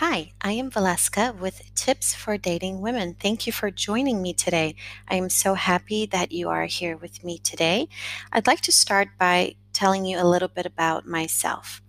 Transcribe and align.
Hi, 0.00 0.30
I 0.40 0.52
am 0.52 0.70
Valeska 0.70 1.36
with 1.36 1.74
Tips 1.74 2.14
for 2.14 2.38
Dating 2.38 2.80
Women. 2.80 3.16
Thank 3.18 3.48
you 3.48 3.52
for 3.52 3.68
joining 3.68 4.22
me 4.22 4.32
today. 4.32 4.76
I 5.08 5.16
am 5.16 5.28
so 5.28 5.54
happy 5.54 6.06
that 6.06 6.30
you 6.30 6.48
are 6.50 6.66
here 6.66 6.96
with 6.96 7.24
me 7.24 7.38
today. 7.38 7.88
I'd 8.30 8.46
like 8.46 8.60
to 8.60 8.70
start 8.70 9.08
by 9.18 9.56
telling 9.72 10.06
you 10.06 10.16
a 10.16 10.22
little 10.22 10.46
bit 10.46 10.66
about 10.66 11.08
myself. 11.08 11.82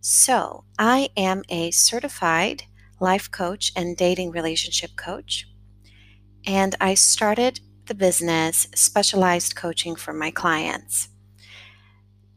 So, 0.00 0.64
I 0.76 1.10
am 1.16 1.44
a 1.48 1.70
certified 1.70 2.64
life 2.98 3.30
coach 3.30 3.70
and 3.76 3.96
dating 3.96 4.32
relationship 4.32 4.96
coach, 4.96 5.48
and 6.44 6.74
I 6.80 6.94
started 6.94 7.60
the 7.86 7.94
business 7.94 8.66
specialized 8.74 9.54
coaching 9.54 9.94
for 9.94 10.12
my 10.12 10.32
clients. 10.32 11.10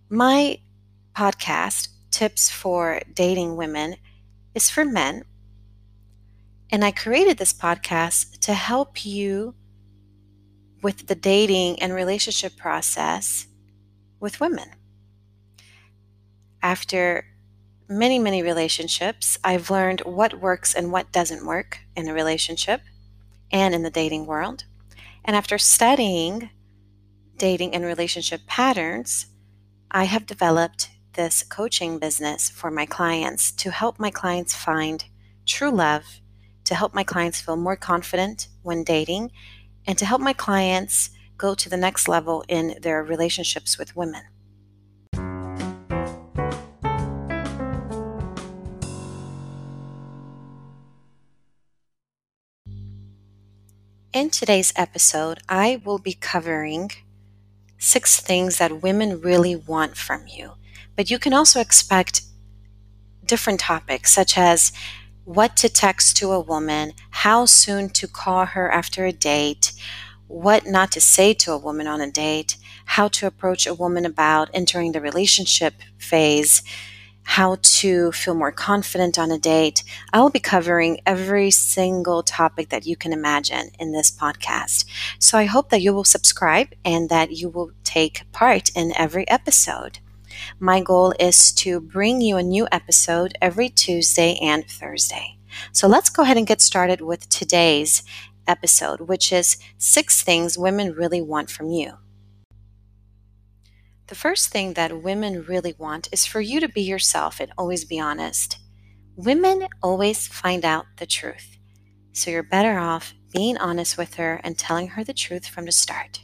My 0.07 0.59
podcast, 1.15 1.87
Tips 2.11 2.51
for 2.51 3.01
Dating 3.11 3.55
Women, 3.55 3.95
is 4.55 4.69
for 4.69 4.85
men. 4.85 5.23
And 6.71 6.83
I 6.83 6.91
created 6.91 7.37
this 7.37 7.53
podcast 7.53 8.39
to 8.39 8.53
help 8.53 9.05
you 9.05 9.53
with 10.81 11.07
the 11.07 11.15
dating 11.15 11.81
and 11.81 11.93
relationship 11.93 12.57
process 12.57 13.47
with 14.19 14.39
women. 14.39 14.69
After 16.63 17.25
many, 17.87 18.17
many 18.17 18.41
relationships, 18.41 19.37
I've 19.43 19.69
learned 19.69 20.01
what 20.01 20.41
works 20.41 20.73
and 20.73 20.91
what 20.91 21.11
doesn't 21.11 21.45
work 21.45 21.79
in 21.95 22.07
a 22.07 22.13
relationship 22.13 22.81
and 23.51 23.75
in 23.75 23.83
the 23.83 23.91
dating 23.91 24.25
world. 24.25 24.63
And 25.23 25.35
after 25.35 25.57
studying 25.57 26.49
dating 27.37 27.75
and 27.75 27.83
relationship 27.83 28.41
patterns, 28.47 29.27
I 29.91 30.05
have 30.05 30.25
developed 30.25 30.89
this 31.15 31.43
coaching 31.43 31.97
business 31.97 32.49
for 32.49 32.69
my 32.69 32.85
clients 32.85 33.51
to 33.51 33.71
help 33.71 33.99
my 33.99 34.11
clients 34.11 34.55
find 34.55 35.05
true 35.45 35.71
love, 35.71 36.03
to 36.65 36.75
help 36.75 36.93
my 36.93 37.03
clients 37.03 37.41
feel 37.41 37.57
more 37.57 37.75
confident 37.75 38.47
when 38.61 38.83
dating, 38.83 39.31
and 39.87 39.97
to 39.97 40.05
help 40.05 40.21
my 40.21 40.33
clients 40.33 41.09
go 41.37 41.53
to 41.55 41.69
the 41.69 41.77
next 41.77 42.07
level 42.07 42.43
in 42.47 42.75
their 42.81 43.03
relationships 43.03 43.77
with 43.77 43.95
women. 43.95 44.23
In 54.13 54.29
today's 54.29 54.71
episode, 54.77 55.39
I 55.49 55.81
will 55.83 55.99
be 55.99 56.13
covering 56.13 56.91
six 57.77 58.21
things 58.21 58.59
that 58.59 58.81
women 58.81 59.19
really 59.19 59.57
want 59.57 59.97
from 59.97 60.25
you. 60.27 60.53
But 60.95 61.09
you 61.09 61.19
can 61.19 61.33
also 61.33 61.59
expect 61.59 62.21
different 63.25 63.59
topics, 63.59 64.11
such 64.11 64.37
as 64.37 64.71
what 65.23 65.57
to 65.57 65.69
text 65.69 66.17
to 66.17 66.31
a 66.31 66.39
woman, 66.39 66.93
how 67.09 67.45
soon 67.45 67.89
to 67.89 68.07
call 68.07 68.45
her 68.45 68.71
after 68.71 69.05
a 69.05 69.11
date, 69.11 69.73
what 70.27 70.65
not 70.65 70.91
to 70.91 71.01
say 71.01 71.33
to 71.33 71.51
a 71.51 71.57
woman 71.57 71.87
on 71.87 72.01
a 72.01 72.11
date, 72.11 72.57
how 72.85 73.07
to 73.07 73.27
approach 73.27 73.65
a 73.65 73.73
woman 73.73 74.05
about 74.05 74.49
entering 74.53 74.91
the 74.91 75.01
relationship 75.01 75.73
phase, 75.97 76.61
how 77.23 77.57
to 77.61 78.11
feel 78.11 78.35
more 78.35 78.51
confident 78.51 79.17
on 79.17 79.31
a 79.31 79.39
date. 79.39 79.83
I 80.13 80.21
will 80.21 80.29
be 80.29 80.39
covering 80.39 81.01
every 81.07 81.49
single 81.49 82.21
topic 82.21 82.69
that 82.69 82.85
you 82.85 82.95
can 82.95 83.11
imagine 83.11 83.71
in 83.79 83.91
this 83.91 84.11
podcast. 84.11 84.85
So 85.17 85.37
I 85.39 85.45
hope 85.45 85.69
that 85.69 85.81
you 85.81 85.93
will 85.93 86.03
subscribe 86.03 86.67
and 86.83 87.09
that 87.09 87.31
you 87.31 87.49
will 87.49 87.71
take 87.83 88.31
part 88.31 88.69
in 88.75 88.93
every 88.95 89.27
episode. 89.27 89.97
My 90.59 90.81
goal 90.81 91.13
is 91.19 91.51
to 91.53 91.79
bring 91.79 92.21
you 92.21 92.37
a 92.37 92.43
new 92.43 92.67
episode 92.71 93.37
every 93.41 93.69
Tuesday 93.69 94.37
and 94.41 94.65
Thursday. 94.69 95.37
So 95.71 95.87
let's 95.87 96.09
go 96.09 96.23
ahead 96.23 96.37
and 96.37 96.47
get 96.47 96.61
started 96.61 97.01
with 97.01 97.29
today's 97.29 98.03
episode, 98.47 99.01
which 99.01 99.31
is 99.31 99.57
six 99.77 100.21
things 100.21 100.57
women 100.57 100.93
really 100.93 101.21
want 101.21 101.49
from 101.49 101.69
you. 101.69 101.93
The 104.07 104.15
first 104.15 104.49
thing 104.49 104.73
that 104.73 105.01
women 105.01 105.45
really 105.47 105.73
want 105.77 106.09
is 106.11 106.25
for 106.25 106.39
you 106.39 106.59
to 106.59 106.69
be 106.69 106.81
yourself 106.81 107.39
and 107.39 107.51
always 107.57 107.85
be 107.85 107.99
honest. 107.99 108.59
Women 109.15 109.67
always 109.81 110.27
find 110.27 110.63
out 110.63 110.85
the 110.97 111.07
truth. 111.07 111.57
So 112.13 112.29
you're 112.29 112.43
better 112.43 112.77
off 112.77 113.13
being 113.33 113.57
honest 113.57 113.97
with 113.97 114.15
her 114.15 114.39
and 114.43 114.57
telling 114.57 114.89
her 114.89 115.03
the 115.03 115.13
truth 115.13 115.47
from 115.47 115.65
the 115.65 115.71
start. 115.71 116.21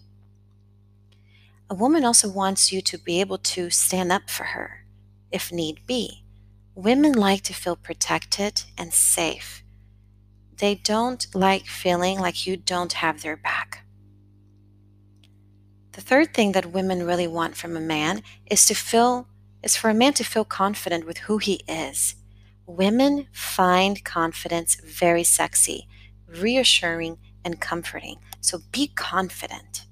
A 1.72 1.74
woman 1.74 2.04
also 2.04 2.28
wants 2.28 2.74
you 2.74 2.82
to 2.82 2.98
be 2.98 3.22
able 3.22 3.38
to 3.38 3.70
stand 3.70 4.12
up 4.12 4.30
for 4.30 4.44
her 4.44 4.86
if 5.32 5.54
need 5.54 5.88
be. 5.88 6.26
Women 6.76 7.14
like 7.14 7.44
to 7.44 7.54
feel 7.54 7.78
protected 7.78 8.64
and 8.78 8.94
safe. 8.94 9.64
They 10.58 10.76
don't 10.76 11.26
like 11.34 11.68
feeling 11.68 12.20
like 12.20 12.46
you 12.46 12.58
don't 12.58 12.92
have 12.92 13.22
their 13.22 13.38
back. 13.38 13.86
The 15.94 16.02
third 16.02 16.34
thing 16.34 16.52
that 16.52 16.74
women 16.74 17.06
really 17.06 17.26
want 17.26 17.56
from 17.56 17.78
a 17.78 17.80
man 17.80 18.22
is 18.48 18.66
to 18.66 18.74
feel 18.74 19.30
is 19.64 19.78
for 19.78 19.90
a 19.90 19.94
man 19.94 20.12
to 20.16 20.26
feel 20.26 20.44
confident 20.44 21.06
with 21.06 21.20
who 21.20 21.38
he 21.38 21.62
is. 21.70 22.16
Women 22.66 23.28
find 23.32 24.04
confidence 24.04 24.76
very 24.84 25.24
sexy, 25.24 25.88
reassuring, 26.28 27.18
and 27.46 27.62
comforting. 27.62 28.18
So 28.42 28.60
be 28.74 28.90
confident. 28.90 29.86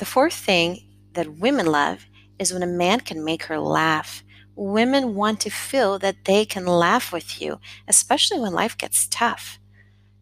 The 0.00 0.06
fourth 0.06 0.32
thing 0.32 0.86
that 1.12 1.36
women 1.40 1.66
love 1.66 2.06
is 2.38 2.54
when 2.54 2.62
a 2.62 2.66
man 2.66 3.00
can 3.00 3.22
make 3.22 3.42
her 3.44 3.60
laugh. 3.60 4.24
Women 4.56 5.14
want 5.14 5.40
to 5.40 5.50
feel 5.50 5.98
that 5.98 6.24
they 6.24 6.46
can 6.46 6.64
laugh 6.64 7.12
with 7.12 7.42
you, 7.42 7.60
especially 7.86 8.40
when 8.40 8.54
life 8.54 8.78
gets 8.78 9.06
tough. 9.06 9.58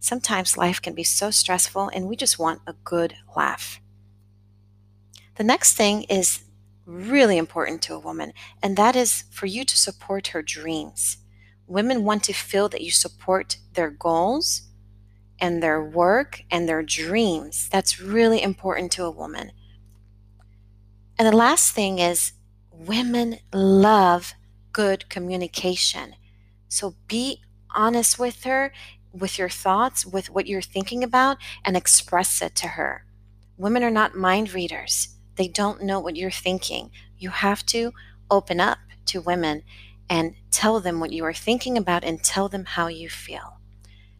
Sometimes 0.00 0.56
life 0.56 0.82
can 0.82 0.94
be 0.94 1.04
so 1.04 1.30
stressful 1.30 1.92
and 1.94 2.08
we 2.08 2.16
just 2.16 2.40
want 2.40 2.60
a 2.66 2.72
good 2.82 3.14
laugh. 3.36 3.80
The 5.36 5.44
next 5.44 5.74
thing 5.74 6.02
is 6.10 6.42
really 6.84 7.38
important 7.38 7.80
to 7.82 7.94
a 7.94 8.00
woman, 8.00 8.32
and 8.60 8.76
that 8.76 8.96
is 8.96 9.26
for 9.30 9.46
you 9.46 9.64
to 9.64 9.76
support 9.76 10.26
her 10.28 10.42
dreams. 10.42 11.18
Women 11.68 12.02
want 12.02 12.24
to 12.24 12.32
feel 12.32 12.68
that 12.70 12.82
you 12.82 12.90
support 12.90 13.58
their 13.74 13.90
goals 13.90 14.62
and 15.38 15.62
their 15.62 15.80
work 15.80 16.42
and 16.50 16.68
their 16.68 16.82
dreams. 16.82 17.68
That's 17.70 18.00
really 18.00 18.42
important 18.42 18.90
to 18.92 19.04
a 19.04 19.10
woman. 19.12 19.52
And 21.18 21.26
the 21.26 21.36
last 21.36 21.72
thing 21.72 21.98
is 21.98 22.32
women 22.70 23.38
love 23.52 24.34
good 24.72 25.08
communication. 25.08 26.14
So 26.68 26.94
be 27.08 27.42
honest 27.74 28.18
with 28.18 28.44
her, 28.44 28.72
with 29.12 29.36
your 29.38 29.48
thoughts, 29.48 30.06
with 30.06 30.30
what 30.30 30.46
you're 30.46 30.62
thinking 30.62 31.02
about, 31.02 31.38
and 31.64 31.76
express 31.76 32.40
it 32.40 32.54
to 32.56 32.68
her. 32.68 33.04
Women 33.56 33.82
are 33.82 33.90
not 33.90 34.14
mind 34.14 34.52
readers, 34.52 35.08
they 35.34 35.48
don't 35.48 35.82
know 35.82 35.98
what 35.98 36.16
you're 36.16 36.30
thinking. 36.30 36.90
You 37.16 37.30
have 37.30 37.66
to 37.66 37.92
open 38.30 38.60
up 38.60 38.78
to 39.06 39.20
women 39.20 39.62
and 40.08 40.34
tell 40.50 40.80
them 40.80 41.00
what 41.00 41.12
you 41.12 41.24
are 41.24 41.34
thinking 41.34 41.76
about 41.76 42.04
and 42.04 42.22
tell 42.22 42.48
them 42.48 42.64
how 42.64 42.86
you 42.88 43.08
feel. 43.08 43.58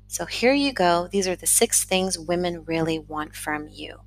So 0.06 0.26
here 0.26 0.54
you 0.54 0.72
go. 0.72 1.08
These 1.10 1.28
are 1.28 1.36
the 1.36 1.46
six 1.46 1.84
things 1.84 2.18
women 2.18 2.64
really 2.64 2.98
want 2.98 3.34
from 3.34 3.68
you. 3.68 4.00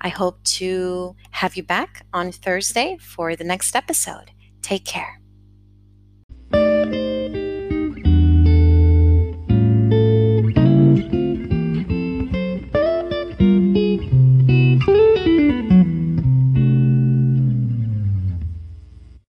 I 0.00 0.08
hope 0.08 0.42
to 0.44 1.16
have 1.32 1.56
you 1.56 1.62
back 1.62 2.06
on 2.12 2.32
Thursday 2.32 2.96
for 3.00 3.36
the 3.36 3.44
next 3.44 3.74
episode. 3.74 4.30
Take 4.62 4.84
care. 4.84 5.20